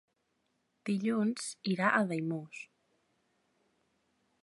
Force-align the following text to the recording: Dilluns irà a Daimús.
Dilluns 0.91 1.51
irà 1.75 1.91
a 1.91 2.01
Daimús. 2.13 2.65